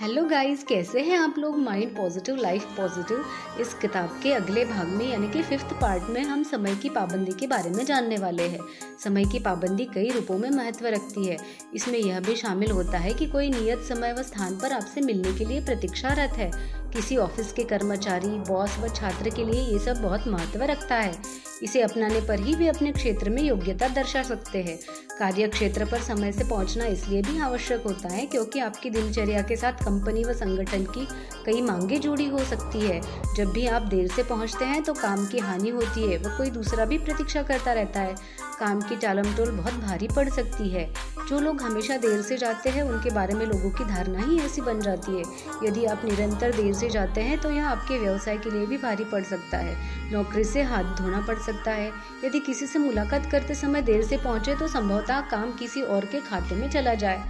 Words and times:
Hello 0.00 0.24
guys 0.24 0.64
कैसे 0.64 1.00
हैं 1.00 1.18
आप 1.18 1.34
लोग? 1.38 1.58
माइंड 1.58 1.96
पॉजिटिव 1.96 2.36
लाइफ 2.36 2.64
पॉजिटिव 2.64 3.24
इस 3.60 3.74
किताब 3.74 4.20
के 4.22 4.32
अगले 4.32 4.64
भाग 4.64 4.86
में, 4.86 5.10
यानी 5.10 5.28
कि 5.28 5.42
फिफ्थ 5.42 5.66
पार्ट 5.66 6.02
में, 6.02 6.22
हम 6.22 6.42
समय 6.42 6.74
की 6.74 6.88
पाबंदी 6.88 7.32
के 7.32 7.46
बारे 7.46 7.70
में 7.70 7.84
जानने 7.84 8.16
वाले 8.16 8.42
हैं। 8.42 8.60
समय 9.04 9.24
की 9.24 9.38
पाबंदी 9.38 9.84
कई 9.84 10.10
रूपों 10.10 10.38
में 10.38 10.50
महत्व 10.50 10.86
रखती 10.86 11.26
है। 11.26 11.36
इसमें 11.74 11.98
यह 11.98 12.20
भी 12.20 12.36
शामिल 12.36 12.70
होता 12.70 12.98
है 12.98 13.14
कि 13.14 13.26
कोई 13.26 13.50
नियत 13.50 13.78
समय 13.78 14.12
व 14.12 14.22
स्थान 14.22 14.56
पर 14.56 14.72
आपसे 14.72 15.00
मिलने 15.00 15.32
के 15.32 15.44
लिए 15.44 15.64
प्रतीक्षारत 15.64 16.30
है। 16.30 16.50
किसी 16.92 17.16
ऑफ़िस 17.16 17.52
के 17.52 17.64
कर्मचारी 17.64 18.28
बॉस 18.28 18.78
व 18.78 18.88
छात्र 18.88 19.30
के 19.30 19.44
लिए 19.44 19.62
ये 19.62 19.78
सब 19.78 20.02
बहुत 20.02 20.28
महत्व 20.28 20.62
रखता 20.62 20.94
है। 20.94 21.12
इसे 21.62 21.80
अपनाने 21.82 22.20
पर 22.20 22.40
ही 22.40 22.54
वे 22.54 22.68
अपने 22.68 22.92
क्षेत्र 22.92 23.30
में 23.30 23.42
योग्यता 23.42 23.88
दर्शा 23.88 24.22
सकते 24.22 24.62
हैं। 24.62 24.78
कार्य 25.18 25.48
क्षेत्र 25.48 25.84
पर 25.84 26.00
समय 26.00 26.32
से 26.32 26.44
पहुँचना 26.44 26.84
इसलिए 26.86 27.22
भी 27.22 27.38
आवश्यक 27.40 27.82
होता 27.82 28.08
है 28.08 28.26
क्योंकि 28.26 28.60
आपकी 28.60 28.90
दिनचर्या 28.90 29.42
के 29.42 29.56
साथ 29.56 29.84
कंपनी 29.84 30.24
व 30.24 30.32
संगठन 30.32 30.84
की 30.88 31.06
कई 31.46 31.62
मांगे 31.62 31.98
जुड़ी 31.98 32.28
हो 32.28 32.38
सकती 32.44 32.80
है। 32.80 33.00
जब 33.36 33.52
भी 33.52 33.66
आप 33.66 33.82
देर 33.82 34.08
से 34.08 34.22
पहुँचते 34.22 34.64
हैं 34.64 34.82
तो 34.82 34.94
काम 34.94 35.26
की 35.26 35.38
हानि 35.38 35.70
होती 35.70 36.10
है 36.10 36.18
व 36.18 36.36
कोई 36.36 36.50
दूसरा 36.50 36.84
भी 36.84 36.98
प्रतीक्षा 36.98 37.42
करता 37.42 37.72
रहता 37.72 38.00
है। 38.00 38.14
काम 38.60 38.80
की 38.80 38.96
टालम 38.96 39.34
टोल 39.34 39.50
बहुत 39.50 39.74
भारी 39.74 40.08
पड़ 40.08 40.28
सकती 40.28 40.68
है। 40.68 40.88
जो 41.30 41.38
लोग 41.40 41.60
हमेशा 41.62 41.96
देर 41.96 42.22
से 42.22 42.36
जाते 42.36 42.70
हैं, 42.70 42.82
उनके 42.82 43.10
बारे 43.10 43.34
में 43.34 43.44
लोगों 43.46 43.70
की 43.70 43.84
धारणा 43.84 44.20
ही 44.20 44.38
ऐसी 44.38 44.60
बन 44.60 44.80
जाती 44.80 45.12
है। 45.12 45.22
यदि 45.64 45.84
आप 45.84 46.04
निरंतर 46.04 46.52
देर 46.52 46.72
से 46.74 46.88
जाते 46.90 47.20
हैं 47.20 47.38
तो 47.40 47.50
यह 47.50 47.68
आपके 47.68 47.98
व्यवसाय 47.98 48.38
के 48.38 48.50
लिए 48.50 48.66
भी 48.66 48.76
भारी 48.76 49.04
पड़ 49.04 49.22
सकता 49.22 49.58
है। 49.58 50.12
नौकरी 50.12 50.44
से 50.44 50.62
हाथ 50.62 50.96
धोना 50.98 51.20
पड़ 51.20 51.38
सकता 51.38 51.72
है। 51.72 51.92
यदि 52.24 52.40
किसी 52.40 52.66
से 52.66 52.78
मुलाकात 52.78 53.30
करते 53.30 53.54
समय 53.54 53.82
देर 53.82 54.02
से 54.02 54.16
पहुँचे 54.16 54.56
तो 54.56 54.68
संभवतः 54.68 55.20
काम 55.30 55.52
किसी 55.52 55.82
और 55.82 56.04
के 56.04 56.20
खाते 56.20 56.54
में 56.54 56.68
चला 56.70 56.94
जाए। 56.94 57.22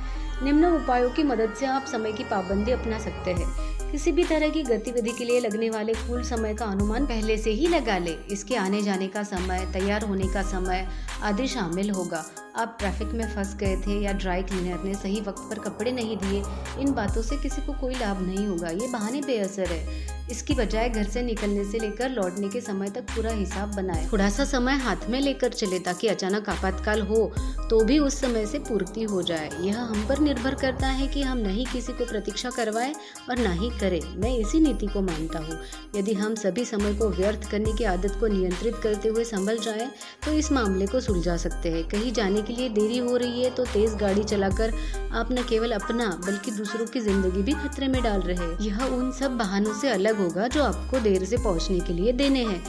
निम्न 0.42 0.64
उपायों 0.64 1.10
की 1.10 1.22
मदद 1.22 1.54
से 1.60 1.66
आप 1.66 1.86
समय 1.86 2.12
की 2.12 2.24
पाबंदी 2.24 2.72
अपना 2.72 2.98
सकते 2.98 3.30
हैं। 3.30 3.70
किसी 3.92 4.12
भी 4.12 4.24
तरह 4.24 4.48
की 4.48 4.62
गतिविधि 4.62 5.12
के 5.12 5.24
लिए 5.24 5.40
लगने 5.40 5.70
वाले 5.70 5.94
कुल 5.94 6.22
समय 6.22 6.54
का 6.54 6.64
अनुमान 6.64 7.06
पहले 7.06 7.36
से 7.38 7.50
ही 7.50 7.66
लगा 7.66 7.98
ले। 7.98 8.10
इसके 8.10 8.56
आने 8.56 8.82
जाने 8.82 9.08
का 9.08 9.22
समय, 9.22 9.70
तैयार 9.72 10.04
होने 10.04 10.28
का 10.28 10.42
समय 10.42 10.88
आदि 11.22 11.46
शामिल 11.46 11.90
होगा। 11.90 12.24
आप 12.56 12.76
ट्रैफ़िक 12.80 13.08
में 13.08 13.34
फंस 13.34 13.54
गए 13.54 13.76
थे 13.76 14.00
या 14.00 14.12
ड्राई 14.12 14.42
क्लीनर 14.42 14.84
ने 14.84 14.94
सही 14.94 15.20
वक्त 15.20 15.42
पर 15.50 15.58
कपड़े 15.58 15.92
नहीं 15.92 16.16
दिए, 16.16 16.42
इन 16.78 16.92
बातों 16.92 17.22
से 17.22 17.36
किसी 17.36 17.62
को 17.62 17.72
कोई 17.72 17.94
लाभ 17.94 18.22
नहीं 18.22 18.46
होगा। 18.46 18.68
ये 18.68 18.88
बहाने 18.88 19.20
बेअसर 19.20 19.66
है। 19.66 20.06
इसकी 20.30 20.54
बजाय 20.54 20.88
घर 20.88 21.04
से 21.04 21.22
निकलने 21.22 21.64
से 21.64 21.78
लेकर 21.78 22.10
लौटने 22.10 22.48
के 22.48 22.60
समय 22.60 22.90
तक 22.90 23.02
पूरा 23.02 23.30
हिसाब 23.30 23.74
बनाए। 23.74 24.08
थोड़ा 24.12 24.30
सा 24.30 24.44
समय 24.44 24.72
हाथ 24.72 25.08
में 25.08 25.20
लेकर 25.20 25.48
चले 25.48 25.78
ताकि 25.78 26.08
अचानक 26.08 26.48
आपातकाल 26.48 27.02
हो। 27.02 27.32
तो 27.70 27.80
भी 27.80 27.98
उस 27.98 28.14
समय 28.20 28.46
से 28.46 28.58
पूर्ति 28.58 29.02
हो 29.02 29.20
जाए। 29.22 29.50
यह 29.62 29.78
हम 29.80 30.06
पर 30.08 30.18
निर्भर 30.18 30.54
करता 30.54 30.86
है 30.88 31.06
कि 31.08 31.22
हम 31.22 31.38
नहीं 31.38 31.66
किसी 31.66 31.92
को 31.92 32.04
प्रतीक्षा 32.04 32.50
करवाएँ 32.50 32.94
और 33.30 33.38
ना 33.38 33.52
ही 33.52 33.68
करें। 33.80 34.00
मैं 34.16 34.36
इसी 34.38 34.60
नीति 34.60 34.86
को 34.86 35.00
मानता 35.02 35.38
हूँ। 35.38 35.58
यदि 35.96 36.14
हम 36.14 36.34
सभी 36.34 36.64
समय 36.64 36.94
को 36.94 37.08
व्यर्थ 37.10 37.50
करने 37.50 37.72
की 37.72 37.84
आदत 37.84 38.16
को 38.20 38.26
नियंत्रित 38.28 38.76
करते 38.82 39.08
हुए 39.08 39.24
संभल 39.24 39.58
जाए 39.58 39.88
तो 40.24 40.32
इस 40.32 40.50
मामले 40.52 40.86
को 40.86 41.00
सुलझा 41.00 41.36
सकते 41.36 41.70
हैं। 41.70 41.86
कहीं 41.88 42.12
जाने 42.12 42.42
के 42.42 42.52
लिए 42.52 42.68
देरी 42.70 42.98
हो 42.98 43.16
रही 43.16 43.42
है 43.42 43.50
तो 43.50 43.64
तेज 43.64 43.94
गाड़ी 44.00 44.24
चलाकर 44.24 44.74
आप 45.12 45.32
न 45.32 45.42
केवल 45.48 45.72
अपना, 45.72 46.06
बल्कि 46.26 46.50
दूसरों 46.50 46.86
की 46.86 47.00
ज़िंदगी 47.00 47.42
भी 47.42 47.52
खतरे 47.54 47.88
में 47.88 48.02
डाल 48.02 48.20
रहे 48.22 48.66
यह 48.66 48.84
उन 48.86 49.10
सब 49.12 49.36
बहानों 49.38 49.78
से 49.80 49.90
अलग 49.90 50.18
होगा 50.18 50.48
जो 50.48 50.62
आपको 50.62 51.00
देर 51.00 51.24
से 51.24 51.36
पहुँचने 51.36 51.80
के 51.80 51.92
लिए 51.92 52.12
देने 52.14 52.44
हैं। 52.44 52.62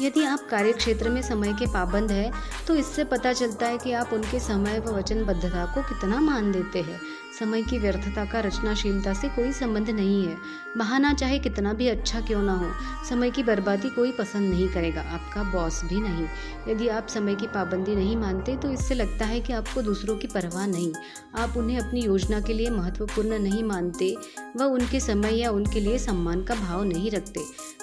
यदि 0.00 0.24
आप 0.24 0.46
कार्य 0.50 0.72
क्षेत्र 0.72 1.08
में 1.08 1.20
समय 1.22 1.52
के 1.52 1.66
पाबंद 1.66 2.10
है 2.10 2.30
तो 2.66 2.74
इससे 2.74 3.04
पता 3.04 3.32
चलता 3.32 3.66
है 3.66 3.78
कि 3.78 3.92
आप 3.92 4.12
उनके 4.12 4.40
समय 4.40 4.78
व 4.78 4.96
वचनबद्धता 4.96 5.64
को 5.74 5.82
कितना 5.82 6.20
मान 6.20 6.52
देते 6.52 6.82
हैं। 6.82 7.00
समय 7.38 7.62
की 7.62 7.78
व्यर्थता 7.78 8.24
का 8.24 8.40
रचनाशीलता 8.40 9.12
से 9.12 9.28
कोई 9.28 9.52
संबंध 9.52 9.90
नहीं 9.90 10.26
है। 10.26 10.36
बहाना 10.76 11.12
चाहे 11.14 11.38
कितना 11.38 11.72
भी 11.72 11.88
अच्छा 11.88 12.20
क्यों 12.20 12.42
ना 12.42 12.52
हो, 12.52 12.70
समय 13.08 13.30
की 13.30 13.42
बर्बादी 13.42 13.88
कोई 13.88 14.12
पसंद 14.12 14.50
नहीं 14.50 14.68
करेगा, 14.68 15.00
आपका 15.02 15.42
बॉस 15.42 15.80
भी 15.84 16.00
नहीं। 16.00 16.26
यदि 16.68 16.88
आप 16.88 17.08
समय 17.08 17.34
की 17.34 17.46
पाबंदी 17.46 17.96
नहीं 17.96 18.16
मानते 18.16 18.56
तो 18.56 18.70
इससे 18.70 18.94
लगता 18.94 19.26
है 19.26 19.40
कि 19.40 19.52
आपको 19.52 19.82
दूसरों 19.82 20.16
की 20.16 20.26
परवाह 20.26 20.66
नहीं। 20.66 20.92
आप 21.38 21.56
उन्हें 21.56 21.78
अपनी 21.78 22.02
योजना 22.02 22.40
के 22.40 22.54
लिए 22.54 22.70
महत्वपूर्ण 22.70 23.38
नहीं 23.38 23.62
मानते, 23.64 24.14
व 24.56 24.64
उनके 24.64 25.00
समय 25.00 25.34
या 25.34 25.50
उनके 25.50 25.80
लिए 25.80 25.98
सम्मान 25.98 26.42
का 26.42 26.54
भाव 26.54 26.84
नहीं 26.84 27.10
रखते। 27.10 27.40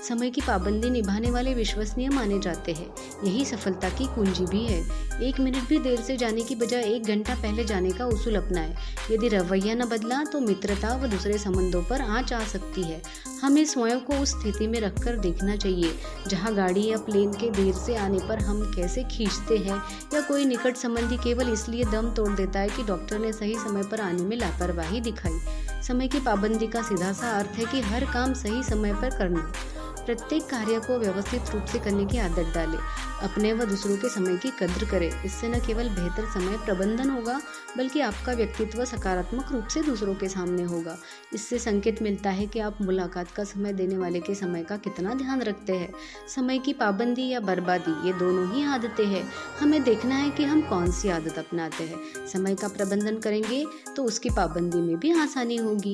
समय 0.08 0.30
की 0.30 0.42
पाबंदी 0.42 0.90
निभाने 0.90 1.32
वाले 1.32 1.54
विश्वसनीय 1.54 2.10
माने 2.10 2.40
जाते 2.40 2.74
हैं। 2.74 2.88
यही 3.24 3.46
सफलता 3.46 3.90
की 3.90 4.06
कुंजी 4.06 4.46
भी 4.46 4.66
है। 4.66 4.82
एक 5.24 5.40
मिनट 5.40 5.68
भी 5.68 5.78
देर 5.80 6.02
से 6.02 6.18
जाने 6.18 6.42
की 6.42 6.56
बजाय 6.56 6.84
एक 6.86 7.04
घंटा 7.04 7.36
पहले 7.36 7.64
जाने 7.64 7.92
का 7.92 8.06
उसूल 8.06 8.36
अपनाए। 8.36 8.76
यदि 9.12 9.30
रवैया 9.44 9.74
न 9.76 9.86
बदला 9.86 10.24
तो 10.24 10.40
मित्रता 10.40 10.96
व 10.96 11.08
दूसरे 11.08 11.38
संबंधों 11.38 11.82
पर 11.84 12.02
आँच 12.02 12.34
आ 12.34 12.40
सकती 12.44 12.82
है। 12.82 13.02
हमें 13.42 13.64
स्वयं 13.66 14.00
को 14.00 14.14
उस 14.14 14.30
स्थिति 14.32 14.68
में 14.68 14.80
रखकर 14.82 15.18
देखना 15.18 15.56
चाहिए, 15.56 15.92
जहाँ 16.28 16.54
गाड़ी 16.56 16.86
या 16.86 16.98
प्लेन 16.98 17.34
के 17.34 17.50
देर 17.50 17.74
से 17.74 17.96
आने 17.96 18.20
पर 18.20 18.40
हम 18.40 18.62
कैसे 18.76 19.04
खींचते 19.04 19.58
हैं, 19.58 19.82
या 20.14 20.22
कोई 20.22 20.46
निकट 20.46 20.76
संबंधी 20.76 21.18
केवल 21.18 21.52
इसलिए 21.54 21.84
दम 21.84 22.14
तोड़ 22.14 22.30
देता 22.30 22.60
है 22.60 22.70
कि 22.70 22.84
डॉक्टर 22.84 23.20
ने 23.20 23.34
सही 23.34 23.56
समय 23.56 23.84
पर 23.84 24.02
आने 24.02 24.24
में 24.24 24.38
लापरवाही 24.38 25.02
दिखाई। 25.02 25.40
समय 25.88 26.08
की 26.08 26.20
पाबंदी 26.20 26.68
का 26.68 26.82
सीधा 26.82 27.12
सा 27.14 27.32
अर्थ 27.32 27.60
है 27.60 27.66
कि 27.66 27.82
हर 27.82 28.06
काम 28.06 28.34
सही 28.34 28.64
समय 28.64 28.94
पर 28.94 29.18
करना। 29.18 29.52
प्रत्येक 30.06 30.44
कार्य 30.44 30.80
को 30.80 30.98
व्यवस्थित 31.00 31.52
रूप 31.54 31.66
से 31.66 31.80
करने 31.80 32.06
की 32.06 32.18
आदत 32.18 32.52
डालें। 32.56 32.78
अपने 33.24 33.54
व 33.54 33.66
दूसरों 33.66 33.98
के 33.98 34.10
समय 34.10 34.38
की 34.38 34.50
कद्र 34.50 34.86
करें। 34.86 35.24
इससे 35.24 35.48
न 35.48 35.60
केवल 35.60 35.90
बेहतर 35.90 36.26
समय 36.30 36.58
प्रबंधन 36.58 37.10
होगा, 37.10 37.40
बल्कि 37.78 38.02
आपका 38.02 38.34
व्यक्तित्व 38.34 38.84
सकारात्मक 38.86 39.52
रूप 39.52 39.68
से 39.68 39.84
दूसरों 39.84 40.16
के 40.16 40.30
सामने 40.30 40.64
होगा। 40.64 40.98
इससे 41.34 41.60
संकेत 41.60 42.02
मिलता 42.02 42.30
है 42.30 42.48
कि 42.48 42.60
आप 42.60 42.82
मुलाकात 42.82 43.32
का 43.32 43.44
समय 43.44 43.74
देने 43.74 43.98
वाले 43.98 44.20
के 44.20 44.36
समय 44.36 44.64
का 44.64 44.78
कितना 44.78 45.14
ध्यान 45.14 45.42
रखते 45.42 45.74
हैं। 45.74 45.92
समय 46.36 46.60
की 46.60 46.74
पाबंदी 46.74 47.28
या 47.30 47.40
बर्बादी, 47.40 48.08
ये 48.08 48.14
दोनों 48.14 48.52
ही 48.52 48.64
आदतें 48.66 49.06
हैं। 49.06 49.24
हमें 49.60 49.82
देखना 49.84 50.16
है 50.16 50.30
कि 50.30 50.44
हम 50.44 50.62
कौन 50.62 50.92
सी 50.92 51.10
आदत 51.10 51.38
अपनाते 51.38 51.84
हैं। 51.84 52.28
समय 52.28 52.56
का 52.56 52.68
प्रबंधन 52.68 53.18
करेंगे 53.18 53.66
तो 53.96 54.04
उसकी 54.04 54.30
पाबंदी 54.30 54.78
में 54.78 54.98
भी 55.00 55.12
आसानी 55.14 55.56
होगी। 55.56 55.92